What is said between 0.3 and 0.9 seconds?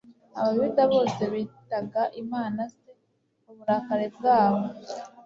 Abayuda